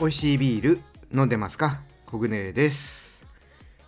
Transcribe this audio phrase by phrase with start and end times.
[0.00, 0.80] 美味しいビール
[1.12, 1.80] 飲んでますか？
[2.06, 3.26] コグネです。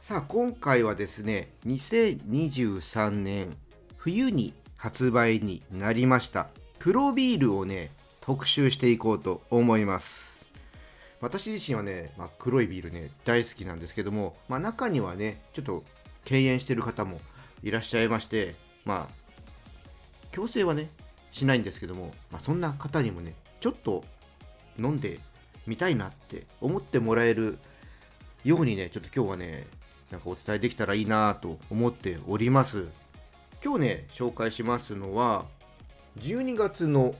[0.03, 3.57] さあ今回はですね2023年
[3.97, 6.49] 冬に発売になりました。
[6.81, 7.91] 黒ビールをね
[8.21, 10.30] 特集していこうと思います。
[11.21, 15.85] 私自身はね、まあ、黒いビールね大好きなんですけども、まあ、中にはねちょっと
[16.25, 17.21] 敬遠してる方も
[17.63, 18.55] いらっしゃいまして
[18.85, 19.15] まあ
[20.33, 20.91] 強制はね
[21.33, 24.05] しないんですけども、まあ、そんな方にもねちょっと
[24.79, 25.21] 飲んで
[25.67, 27.59] 見たいなって思ってもらえる
[28.45, 29.67] ようにね、ちょっと今日はね、
[30.11, 32.87] なんかお伝えできたらいいなと思っております。
[33.63, 35.45] 今日ね、紹介しますのは、
[36.19, 37.15] 12月の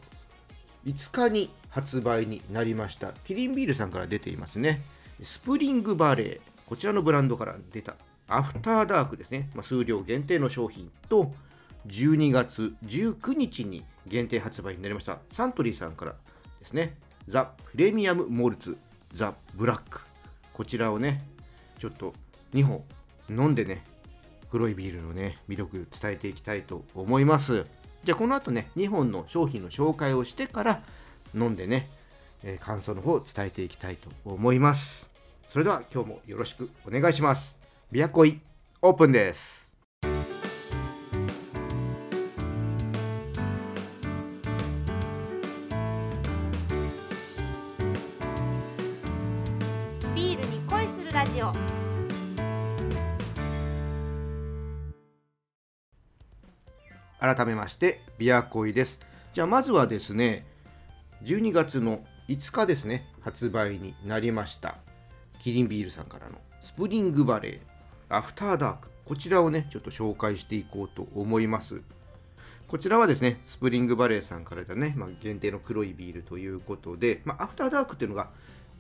[0.87, 4.83] 5日に発売になりました、キリンビールさんから出ていますね、
[5.23, 7.97] スプリングバレー、こちらのブランドから出た、
[8.29, 11.33] アフターダークですね、まあ、数量限定の商品と、
[11.87, 16.15] 12月19日に限定発売になりました、サントリーさんから
[16.59, 16.97] ですね、
[17.29, 18.77] ザ・プレミアム・モルツ
[19.13, 20.01] ザ・ブラック。
[20.53, 21.25] こちらをね
[21.79, 22.13] ちょっと
[22.53, 22.83] 2本
[23.31, 23.83] 飲んでね
[24.51, 27.65] 黒いビールのね魅力伝えていきたいと思います。
[28.05, 30.83] じゃあこの後ね2本の商品の紹介をしてから
[31.35, 31.89] 飲んでね、
[32.43, 35.11] えー、感想の方を伝えていきたいと思います。
[35.49, 37.59] それでは今日もよろしくお願いします。
[37.91, 38.41] ビアコイ
[38.83, 39.61] オープンです。
[57.21, 58.99] 改めましてビアコイです。
[59.33, 60.47] じゃあまずはですね
[61.25, 64.77] 12月の5日ですね発売になりました。
[65.39, 67.61] キリンビールさんからのスプリングバレー
[68.09, 68.89] アフターダーク。
[69.05, 71.83] こちらをねちょっと紹介していこうと思います。
[72.69, 78.31] こちらはですねスプリングバレーさんからだね、まあ、限定の黒いビールということで、まあ、アフターダークっていうのが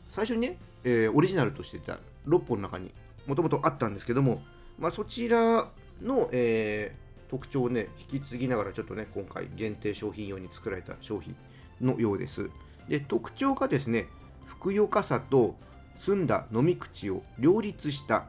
[0.08, 1.98] 最初にね、えー、オリジナルとしてた
[2.28, 2.92] 6本の中に
[3.26, 4.42] もともとあったんですけども、
[4.78, 5.68] まあ、そちら
[6.00, 11.36] の、えー特徴をね引き継ぎながらちょっとね今回限定商品用に作られた商品
[11.80, 12.50] のようです。
[12.88, 14.08] で特徴がですね
[14.46, 15.54] ふくよかさと
[15.98, 18.24] 澄んだ飲み口を両立した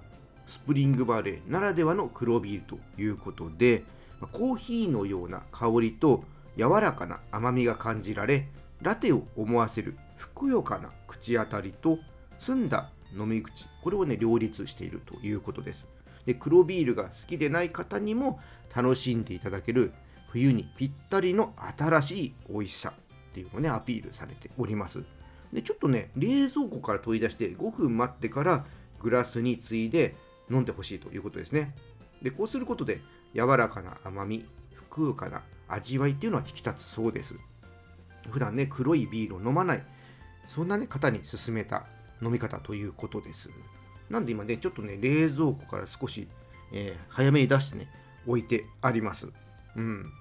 [0.45, 3.83] スプリングバレーならではの黒ビールということで
[4.31, 6.23] コーヒーのような香りと
[6.57, 8.47] 柔らかな甘みが感じられ
[8.81, 11.99] ラテを思わせるふくよかな口当たりと
[12.39, 15.87] 澄んだ飲み口これをね両立しているということです。
[16.25, 18.39] で黒ビールが好きでない方にも
[18.75, 19.91] 楽しんでいただける
[20.29, 22.93] 冬にぴったりの新しい美味しさ。
[23.31, 25.03] っていうのをねアピールされております。
[25.53, 28.65] でちょっとね冷蔵庫から取り出して5分待ってから
[28.99, 30.15] グラスについで
[30.49, 31.73] 飲んでほしいということですね。
[32.21, 33.01] でこうすることで
[33.33, 37.35] 柔らかな甘みふくよかな味わいっていうのは引き立つそうです。
[38.29, 39.83] 普段ね黒いビールを飲まない
[40.47, 41.85] そんなね方に勧めた
[42.21, 43.49] 飲み方ということです。
[44.09, 46.27] なんで今ねちょっとね冷蔵庫から少し、
[46.73, 47.89] えー、早めに出してね
[48.27, 49.27] 置いてあります。
[49.75, 50.11] うん、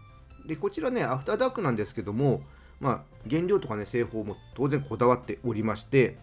[0.47, 2.43] でこちらねアフターダークなんですけども、
[2.81, 6.17] まあ、原料とかね製法も当然こだわっておりまして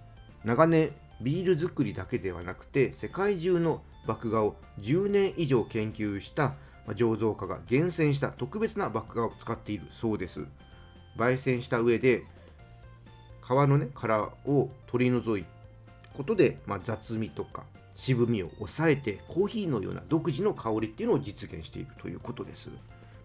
[0.43, 0.91] 長年
[1.21, 6.53] ビール作りだけではなくて世界中の麦芽を10年以上研究した
[6.87, 10.45] 醸造家が厳選した特別な麦芽を使っているそうです
[11.17, 12.23] 焙煎した上で
[13.45, 15.45] 皮のね殻を取り除い
[16.15, 17.63] ことで、まあ、雑味とか
[17.95, 22.69] 渋みを抑えてコーヒーのような独自の香りっていうのを実現しているということです。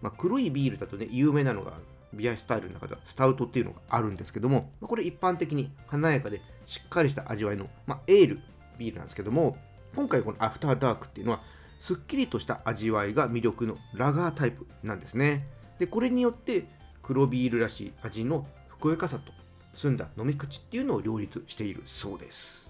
[0.01, 1.73] まあ、黒いビールだとね、有名なのが
[2.13, 8.39] ビアスタイルの中ではスタウトっていうのがあるんですけども、ま、これ一般的に華やかでしっかりした味わいの、ま、エール
[8.77, 9.57] ビールなんですけども、
[9.95, 11.41] 今回このアフターダークっていうのは
[11.79, 15.45] すっきりとした味わいが魅力のラガータイプなんですね。
[15.79, 16.65] で、これによって
[17.01, 19.31] 黒ビールらしい味のふくよかさと
[19.73, 22.69] 澄んだ飲み口っていうのを両立しているそうです。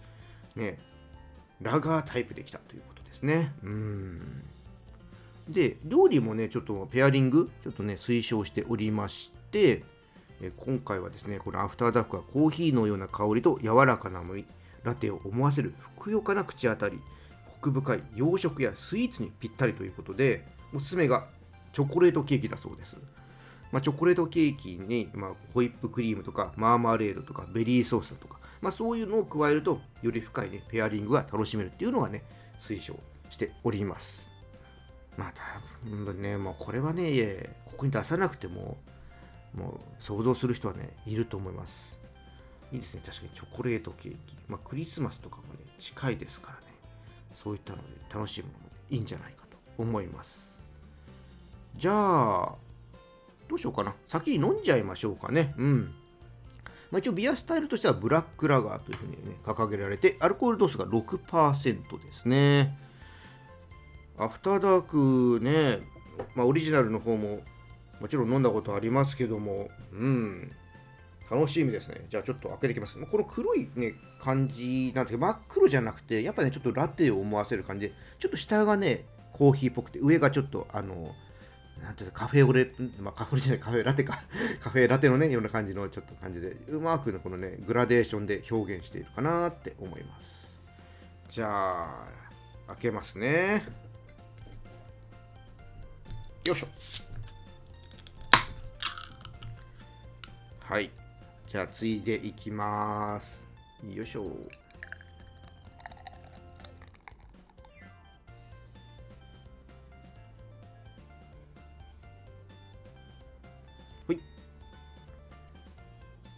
[0.56, 0.80] ね、
[1.62, 3.54] ラガータイプできたということですね。
[3.64, 4.44] うん
[5.48, 9.84] で、料理もね、ちょっとペアリング、ちょっとね、推奨しておりまして、
[10.58, 14.46] 今回はですね、このアフターダークはコーヒーのような香りと柔らかな甘み、
[14.84, 17.00] ラテを思わせるふくよかな口当たり、
[17.50, 21.28] コク深い洋食やスイーツにぴったりということで、おすすめが
[21.72, 22.98] チョコレートケーキだそうです。
[23.72, 32.24] まあ、チョコレートケーキに、まあ、ホイップクリームとかマーマレードとかベリーソースだとかまあ、そういうのを加えるとより深い、ね、ペアリングが楽しめるっていうのがね
[32.58, 32.96] 推奨
[33.30, 34.32] しております
[35.18, 38.78] まあ多分ねもうこれはねここに出さなくても
[39.56, 42.00] もう想像する人はねいると思います。
[42.72, 43.02] いいですね。
[43.06, 46.74] 確かにチョコレートケーキ、まあ、クリスマスとかもね近いですからね。
[47.36, 47.84] そういったので
[48.14, 50.60] 楽しいものも、ね、いいんじゃないかと思います。
[51.76, 52.56] じゃあ
[53.48, 53.94] どうしようかな。
[54.08, 55.54] 先に飲んじゃいましょうかね。
[55.58, 55.94] うん。
[56.90, 62.78] まあ、一応ビアスタイルとしてはブラックラガーというふうにね掲げられてアルコール度数が6%ですね。
[64.18, 65.80] アフターダークね、
[66.36, 67.42] まあ、オリジナルの方も
[68.00, 70.52] もちろん飲んだことありますけどもうん
[71.34, 72.06] 楽しみですね。
[72.10, 73.00] じゃあちょっと開けていきます。
[73.00, 81.16] この黒いね、感じなんですけど、真っ黒じゃなくて、やっぱね、ちょっとラテを思わせる感じで、ちょっと下がね、コーヒーっぽくて、上がちょっと、あの、
[81.82, 82.72] なんていうカフェオレ、
[83.02, 84.22] まあ、カフェオレじゃない、カフェラテか。
[84.62, 90.52] カフェラテのね、ような感じのちょっと感じで、うまくね、このね、グラデーションで表現しているかなって思います。
[91.30, 92.08] じゃあ、
[92.68, 93.64] 開けますね。
[96.44, 96.68] よいしょ。
[100.60, 100.90] はい。
[101.50, 103.48] じゃあ、ついでいきます。
[103.90, 104.24] よいしょ。
[114.08, 114.20] ほい。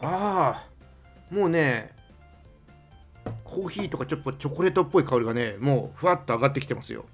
[0.01, 0.67] あ
[1.31, 1.91] あ、もうね、
[3.43, 7.05] コーヒーとかちょっとチョコレートっぽい香りがね、もうふわっと上がってきてますよ。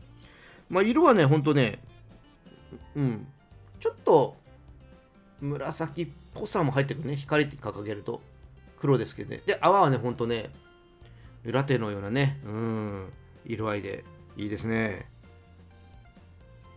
[0.69, 1.79] まあ、色はね、ほんとね、
[2.95, 3.27] うん、
[3.79, 4.35] ちょっと
[5.39, 7.15] 紫っぽさも入ってくるね。
[7.15, 8.21] 光って掲げると。
[8.79, 9.41] 黒ですけどね。
[9.45, 10.49] で泡はねほんとね
[11.43, 12.39] ラテのようなね。
[12.45, 13.09] うん。
[13.45, 14.03] 色合いで
[14.37, 15.07] いいですね。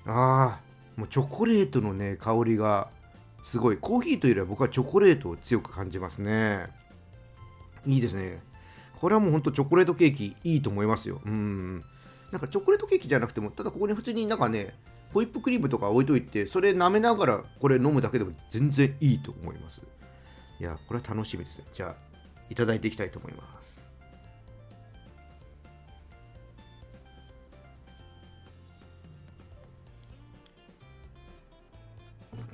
[0.07, 0.61] ああ
[0.97, 2.89] もうチョコレートのね香りが
[3.43, 3.79] すごい。
[3.79, 6.69] コーヒーというよりは僕はチョコレートを強く感じますね。
[7.87, 8.41] いいですね。
[8.97, 11.21] これはもうほんとチョコレートケーキいいと思いますよ。
[11.25, 11.85] うん。
[12.31, 14.75] なんかチョコレートケーキじゃなくてもただここに普通になんかね
[15.15, 19.81] ホイップクリームとか置いといてそれ舐めながらこれ飲むだけでも全然いいと思います。
[20.61, 21.65] いやこれは楽しみですね。
[21.73, 21.95] じゃあ
[22.51, 23.81] いただいていきたいと思います。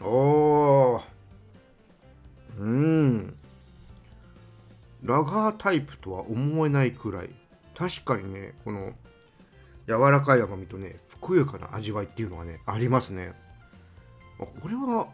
[0.02, 1.02] おー。
[2.58, 3.36] うん。
[5.02, 7.30] ラガータイプとは思えないくらい。
[7.74, 8.92] 確かにねこの
[9.86, 13.32] 柔らかい甘みとねふくよかな味わいっていうのがねありますね。
[14.38, 15.08] これは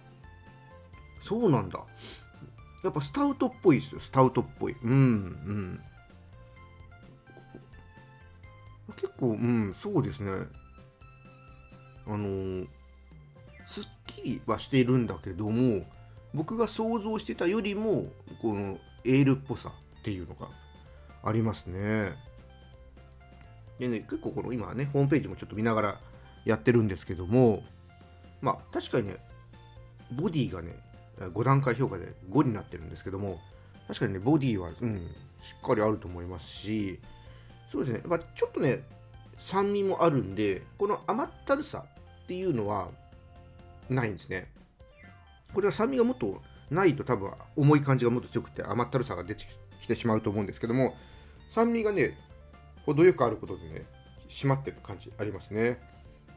[1.21, 1.81] そうなんだ。
[2.85, 4.01] やっぱスタウトっぽいですよ。
[4.01, 4.77] スタウトっぽい。
[4.85, 5.81] うんうん。
[8.95, 10.31] 結構うんそうですね。
[12.07, 12.69] あのー、
[13.67, 15.85] すっきりはしているんだけども
[16.33, 18.07] 僕が想像してたよりも
[18.41, 20.49] このエールっぽさっていうのが
[21.25, 22.13] ありますね。
[23.79, 26.01] でね、結構この今ね、ホームページもちょっと見ながら
[26.45, 27.63] やってるんですけども、
[28.41, 29.17] まあ確かにね、
[30.13, 30.75] ボディがね、
[31.19, 33.41] 5段階評価で5になってるんですけども、
[33.89, 34.99] 確かにね、ボディは、うん、
[35.41, 36.99] しっかりあると思いますし、
[37.71, 38.83] そうですね、まあ、ちょっとね、
[39.39, 41.85] 酸味もあるんで、この甘ったるさ
[42.25, 42.89] っていうのは
[43.89, 44.51] ないんですね。
[45.53, 49.45] これは酸味がもっとないと多分重い感じがもっと強くて甘ったるさが出て
[49.81, 50.95] きてしまうと思うんですけども、
[51.51, 52.19] 酸味がね、
[52.87, 53.85] 程よくあることでね
[54.29, 55.79] 締まってる感じありますね。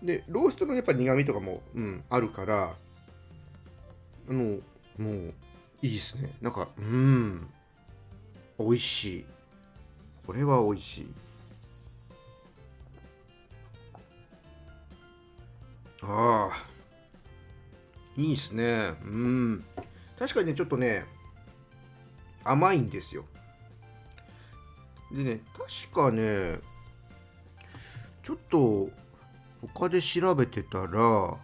[0.04, 2.74] でローストのやっぱ苦味とかも、うん、あるから
[4.30, 4.58] あの
[4.98, 5.34] もう
[5.82, 6.32] いいですね。
[6.42, 7.50] なんかうん
[8.58, 9.26] 美味しい。
[10.26, 11.14] これは美味しい。
[16.02, 16.66] ああ
[18.16, 18.94] いいっすね。
[19.04, 19.64] うん。
[20.18, 21.06] 確かにねちょっとね
[22.44, 23.26] 甘いんですよ。
[25.12, 26.60] でね、確かね、
[28.24, 28.90] ちょっと
[29.76, 31.38] 他で調べてたら、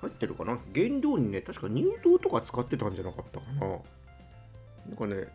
[0.00, 0.58] 入ってるかな？
[0.74, 3.80] 原料にね、確か乳糖とか使ってたんじゃなかったかななん
[4.96, 5.28] かね、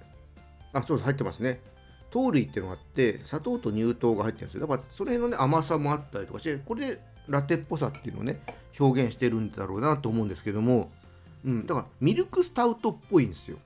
[0.73, 1.61] あ、そうです、入ってますね。
[2.09, 4.61] 糖類っていうのがあって、砂糖と乳糖が入ってるんですよ。
[4.61, 8.41] だから、その辺のね、甘さもあったりとかして、これでラテっぽさっていうのをね、
[8.79, 10.91] 表現してるんだろうなと思うんですけども、
[11.45, 13.57] うん、だから、ミルクスタウトっぽいんですよ。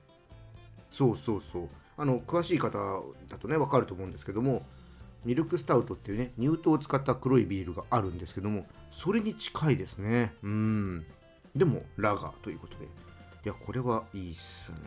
[0.90, 1.68] そうそうそう。
[1.96, 4.64] あの詳しい方だとね分かると思うんですけども
[5.24, 10.32] ミルクスタウトっていうね乳糖を使った黒いビールがあるんですけどもそれに近いですね。
[10.42, 11.06] うん。
[11.54, 12.84] でもラガーということで。
[12.84, 12.88] い
[13.48, 14.78] やこれはいいっすね。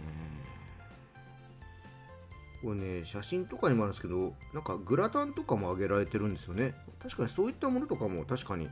[2.62, 6.74] これね写真とかにもあるんですけどなんかグラタンとかもあげられてるんですよね。
[7.02, 8.70] 確かにそういったものとかも確かに。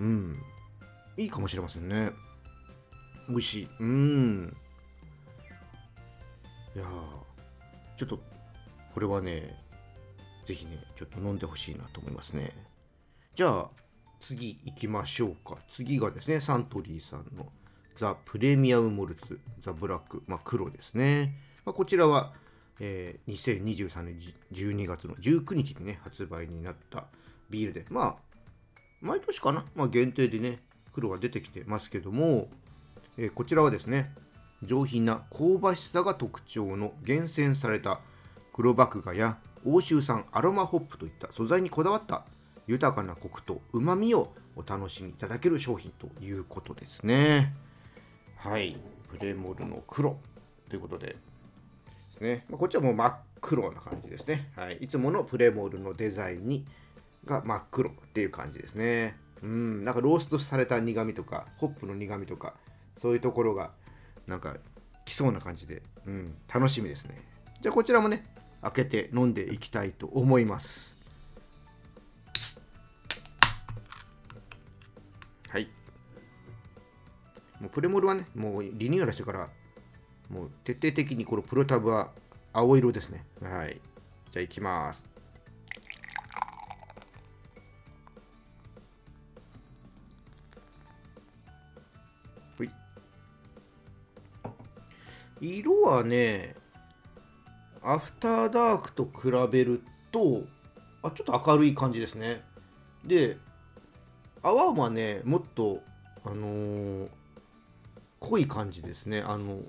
[0.00, 0.38] うん。
[1.16, 2.12] いいかもしれませんね。
[3.28, 3.68] 美味しい。
[3.80, 4.56] うん。
[6.76, 6.84] いや
[7.98, 8.18] ちょっと
[8.94, 9.54] これはね
[10.46, 12.52] 是非ねちょっと飲んでほしいなと思いますね。
[13.34, 13.68] じゃあ
[14.20, 15.58] 次行きましょうか。
[15.68, 17.52] 次がですねサントリーさんの
[17.98, 22.32] ザ・プレミアム・モルツザ・ブラック、まあ、黒ですね、まあ、こちらは
[22.80, 24.18] えー、2023年
[24.52, 27.06] 12月の19日にね発売になった
[27.50, 28.16] ビールでまあ
[29.00, 30.60] 毎年かな、まあ、限定でね
[30.92, 32.48] 黒が出てきてますけども、
[33.16, 34.12] えー、こちらはですね
[34.62, 38.00] 上品な香ばしさが特徴の厳選された
[38.52, 42.24] 黒麦芽や欧州産アロマホップといった素材にこだわった
[42.66, 47.54] 豊かなコクとうまみをお楽しみいただける商品ということですね。
[48.36, 48.76] はい。
[49.08, 50.18] プレモルの黒
[50.68, 51.16] ということでで
[52.12, 56.66] すね、まあ、こっちはもう真っ黒な感じですね、はい、いつものプレモルのデザインに
[57.24, 59.16] が真っ黒っていう感じですね。
[59.42, 59.84] うん。
[59.84, 62.54] なんかローストされた苦みとかホップの苦みとか
[62.96, 63.70] そういうところが
[64.28, 64.56] なんか
[65.06, 67.16] 来そうな感じで、うん、楽しみですね。
[67.62, 68.24] じゃあこちらもね
[68.60, 70.96] 開けて飲んでいきたいと思います。
[75.48, 75.68] はい。
[77.58, 79.48] もうプレモルはねもうリニューアルしてから
[80.28, 82.12] もう徹底的にこのプロタブは
[82.52, 83.24] 青色ですね。
[83.40, 83.80] はい。
[84.30, 85.17] じゃあいきます。
[95.40, 96.54] 色はね
[97.82, 100.42] アフターダークと比べると
[101.02, 102.42] あちょっと明るい感じですね。
[103.04, 103.36] で
[104.42, 105.82] 泡はねもっと
[106.24, 107.08] あのー、
[108.20, 109.20] 濃い感じですね。
[109.20, 109.60] あの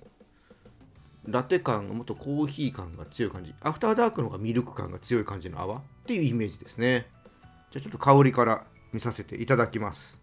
[1.28, 3.54] ラテ感がもっとコーヒー感が強い感じ。
[3.62, 7.08] アフターダークの方がミルク感が強い感じの泡っていうイメージですね。
[7.72, 10.19] じゃあちょっと香りから見させていただきます。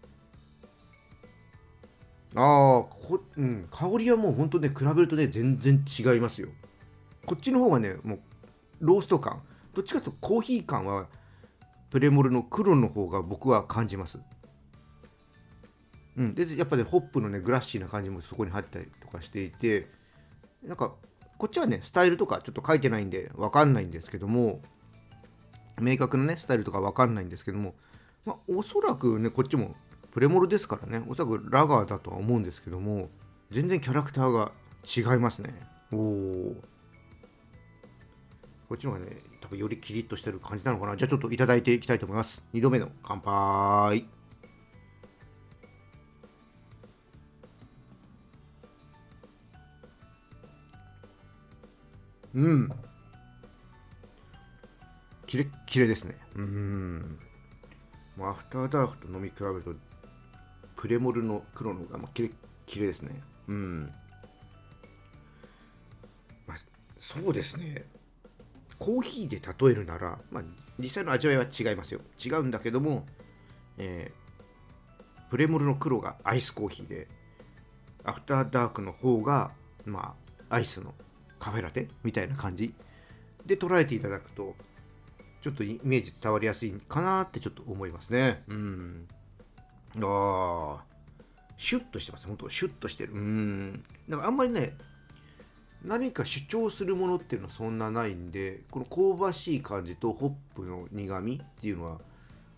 [2.39, 2.85] ああ、
[3.37, 6.49] うん、香りはもう本当ね、比べるとね、全然違いますよ。
[7.25, 8.19] こっちの方がね、もう
[8.79, 9.41] ロースト感、
[9.73, 11.07] どっちかというとコーヒー感は
[11.89, 14.19] プレモルの黒の方が僕は感じます。
[16.15, 19.87] うん、でやっぱね、ホップのね、グラッシーな感じもそこに入ったりとかしていて、
[20.63, 20.93] なんか、
[21.39, 24.61] こっちはね、スタイルとかちょっと書いてないんで、わかんないんですけども、
[25.81, 27.73] 明確なね、スタイルとかわかんないんですけども、
[28.25, 29.75] まあ、おそらくね、こっちも
[30.17, 31.05] プレモルですからね。
[31.07, 33.11] おそらくラガーだとは思うんですけども
[33.51, 34.51] 全然キャラクターが
[34.83, 35.53] 違いますね。
[35.91, 36.55] おお
[38.67, 40.97] こっちの方がね多分よりキリッとしてる感じなのかな。
[40.97, 42.41] じゃあちょっといただいていきたいと思います。
[42.55, 44.07] 2度目の乾杯。
[52.33, 52.71] うん。
[55.27, 56.17] キレッキレですね。
[56.35, 57.19] うん。
[58.19, 59.75] アフターダークと飲み比べると
[60.77, 62.31] プレモルの黒のが、まあ、キレ
[62.65, 63.21] キレですね。
[63.47, 63.91] うん。
[66.45, 66.57] まあ、
[66.99, 67.85] そうですね。
[68.77, 70.43] コーヒーで例えるなら、まあ、
[70.77, 72.01] 実際の味わいは違いますよ。
[72.23, 73.05] 違うんだけども、
[73.79, 77.07] えー、プレモルの黒がアイスコーヒーで、
[78.03, 79.51] アフターダークの方が、
[79.85, 80.15] ま
[80.49, 80.93] あ、アイスの
[81.39, 82.73] カフェラテみたいな感じ
[83.45, 84.55] で捉えていただくと、
[85.41, 88.43] ちょっとイメージ伝わりやすいかなってちょっと思いますね。
[88.47, 89.07] うん。
[89.95, 90.83] ああ、
[91.57, 92.27] シュッとしてます。
[92.27, 93.13] 本当シュッとしてる。
[93.13, 93.83] うん。
[94.09, 94.77] だからあんまりね、
[95.83, 101.99] 何か主張するものっていうのはそんなないんで、この香ばしい感じとホップの苦みっていうのは、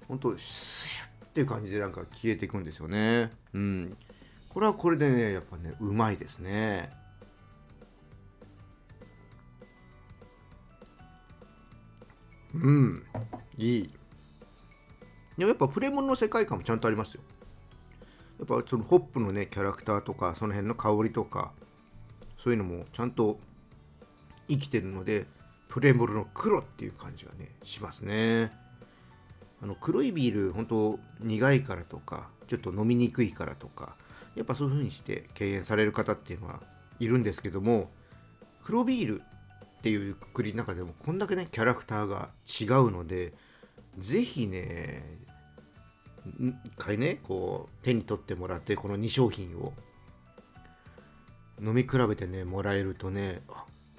[0.07, 3.29] 本当シュッっていう感じでなんか消えていくんですよね。
[3.53, 3.97] うん。
[4.49, 6.91] これはこれでね、やっぱね、うまいですね。
[12.53, 13.05] うん、
[13.57, 13.89] いい。
[15.39, 17.21] でもやっぱプレモンの世界観もちゃんとありますよ。
[18.39, 21.53] やっぱそのホップのねキャラクターとかその辺の香りとか
[22.37, 23.39] そういうのもちゃんと
[24.49, 25.25] 生きてるので
[25.69, 28.51] プレモルの黒っていう感じがねしますね。
[29.61, 33.95] あの黒いビール本当苦いからとかちょっと飲みにくいからとか
[34.35, 36.59] やっぱそういう風にして敬遠される方っていうのは
[36.99, 37.89] いるんですけども
[38.61, 43.33] 黒ビールっていうくくりの中でもこんだけねキャラクターが違うので
[43.97, 45.03] ぜひね
[46.39, 49.73] 1回ねこう手に取ってもらってこの2商品を。
[51.61, 53.41] 飲み比べてねもらえるとね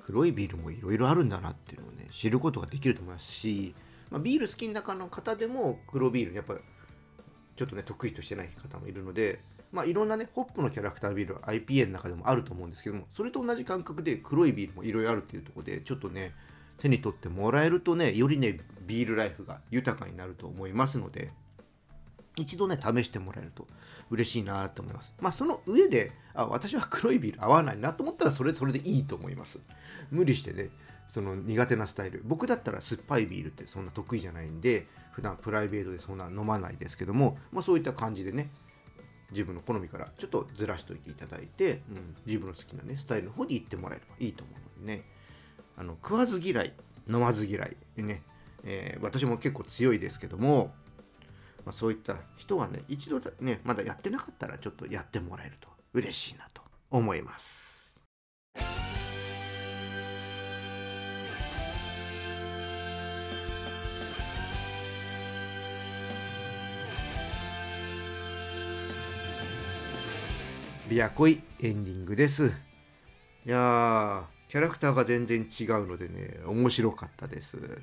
[0.03, 3.75] 黒いビールもいろいろあるんだなっていうのをね知ることができると思いますし、
[4.11, 6.55] まあ、ビール好きな中の方でも黒ビールやっぱ
[7.57, 9.41] ちょっとね得意としてない方もいるので
[9.73, 16.35] まあいろんなねホップのキャラクタービールは IPA の中でもあると思うんですけどもそれと同じ感覚で黒いビールもいろいろあるっていうとこでちょっとね
[16.79, 21.31] 手に取ってもらえるとねよりねビールライフが豊かになると思いますので
[22.40, 23.66] 一度ね、試してもらえると
[24.11, 25.12] 嬉しいなと思います。
[25.20, 29.59] まあ、その上で、あ、私は黒いビール合わないなと思ったら、それ、それでいいと思います。
[30.11, 30.70] 無理してね、
[31.09, 32.23] その苦手なスタイル。
[32.25, 38.50] 僕だったら酸っぱいビールってそんな得意じゃないんで、普段プライベートでそんな飲まないですけども、まあ、そういった感じでね、
[39.32, 45.04] 自分の好みからちょっとずらしといていただいて、うん、自分の好きなね、スタイルの方に行ってもらえればいいと思うのでね。
[45.76, 46.73] あの食わず嫌い
[47.09, 48.23] 飲まず嫌いね、
[48.64, 50.75] えー、私も結構強いですけども、
[51.64, 57.71] まあ、そういった人はね一度ねまだやってなかったらちょっとやってもらえると嬉しいなと思います。
[70.90, 72.52] ビアコイエンディングです。
[73.47, 77.81] いやー、キャラクターが全然違うのでね、面白かったです。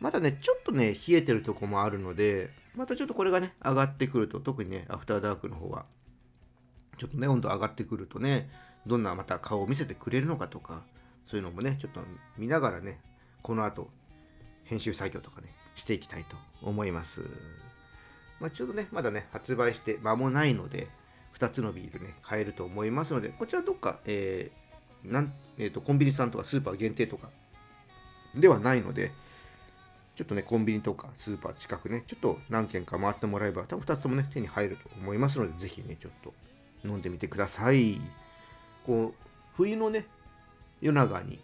[0.00, 5.86] まだね、ちょっとね、冷えてるとこもあるので、またちょっとこれがね、上がってくると、特にね、アフターダークの方は、
[6.96, 8.48] ちょっとね、温度上がってくるとね、
[8.86, 10.84] どんなまた顔を見せてくれるのかとか、
[11.26, 12.00] そういうのもね、ちょっと
[12.36, 13.00] 見ながらね、
[13.42, 13.90] この後、
[14.64, 17.22] 編集作業とかね、していきたいと思います。
[18.40, 20.88] まあ、ちょうどね、まだね、発売して間もないので、
[21.36, 24.68] 2つのビールね、買えると思いますので、こちらどっか、えー
[25.04, 27.30] なんえーと、コンビニさんとかスーパー限定とか
[28.34, 29.12] ではないので、
[30.18, 36.34] ちょっとね、コンビニとかスーパー近くね、ちょっと何軒か回ってもらえば、多分2つともね、手に入ると思いますので、ぜひね、ちょっと
[36.84, 38.00] 飲んでみてください。
[38.84, 40.06] こう、冬のね、
[40.80, 41.38] 夜長に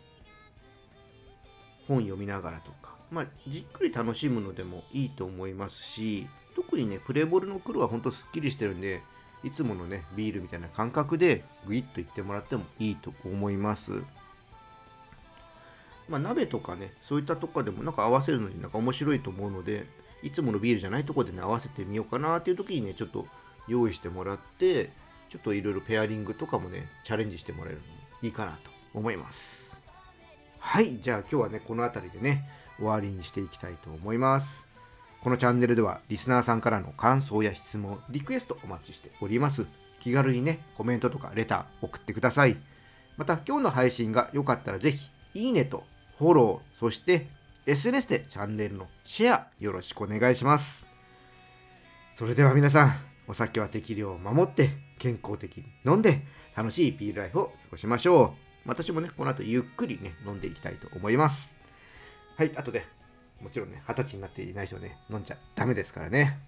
[1.87, 6.27] 本読みながらとか、まあ、じっくり楽しむのでもいいと思いますし、
[6.57, 9.03] 特にね、プレーボールの黒はほんとすっきりしてるんで、
[9.45, 14.03] いつものねビールみたいな感覚でグイッといってもらってもいいと思います
[16.09, 19.87] まあ鍋とかねそういったとこでもなんか合わせるのになんか面白いと思うので
[20.23, 23.27] いつものビールじゃないとこでね合わせてみようかなっていう時にねちょっと
[23.69, 24.91] 用意してもらって
[25.31, 27.93] ちょっといろいろペアリングとかもねチャレンジしてもらえるのも
[28.23, 29.81] いいかなと思います
[30.59, 34.75] はいじゃあ今日はねこの辺りでね終わりにしていきたいと思います
[35.25, 39.65] このチャンネルではリスナーさんからの感想や質問、リクエストお待ちしております。
[39.99, 42.59] 気軽にね、コメントとかレター送ってください。
[43.17, 45.85] また今日の配信が良かったらぜひ、いいねと
[46.19, 47.27] フォロー、そして
[47.67, 50.87] SNS でチャンネルのシェアよろしくお願いします。
[52.13, 52.93] それでは皆さん、
[53.27, 56.23] お酒は適量を守って健康的に飲んで
[56.55, 58.69] 楽しいビールライフを過ごしましょう。
[58.69, 61.57] 私もね、この後ゆっくりね、飲んでいきたいと思います。
[62.37, 62.85] はい、後で
[63.41, 66.39] もちろんね、二十歳になっていない人ね、飲んじゃダメですからね。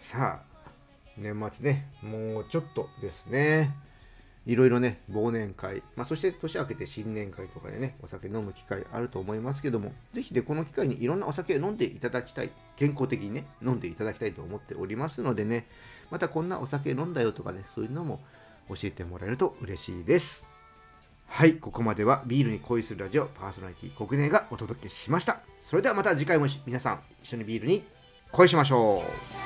[0.00, 0.70] さあ、
[1.16, 3.85] 年末ね、もうちょっとですね。
[4.46, 15.66] いろいろね、忘年会、まあ、そして年明けて新年会とかでね、お酒飲む機会あると思いますけども、ぜひでこの機会にいろんなお酒を飲んでいただきたい、健康的にね、飲んでいただきたいと思っておりますのでね、
[16.10, 18.20] またこんなお酒飲んだよとかね、そういうのも
[18.68, 20.46] 教えてもらえると嬉しいです。
[21.26, 25.40] はい、ここまではビールに恋するラジオパーソナリティ国根がお届けしました。
[25.60, 27.84] それではまた次回も皆さん一緒にビールに
[28.30, 29.02] 恋しましょ
[29.42, 29.45] う。